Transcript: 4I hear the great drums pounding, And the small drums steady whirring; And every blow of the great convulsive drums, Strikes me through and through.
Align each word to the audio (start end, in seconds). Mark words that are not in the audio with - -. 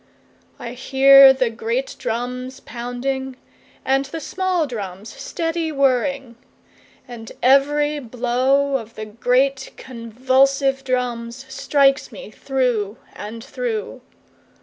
4I 0.59 0.73
hear 0.73 1.31
the 1.31 1.51
great 1.51 1.95
drums 1.99 2.59
pounding, 2.59 3.35
And 3.85 4.05
the 4.05 4.19
small 4.19 4.65
drums 4.65 5.09
steady 5.09 5.71
whirring; 5.71 6.37
And 7.07 7.31
every 7.43 7.99
blow 7.99 8.77
of 8.77 8.95
the 8.95 9.05
great 9.05 9.73
convulsive 9.77 10.83
drums, 10.83 11.45
Strikes 11.53 12.11
me 12.11 12.31
through 12.31 12.97
and 13.13 13.43
through. 13.43 14.01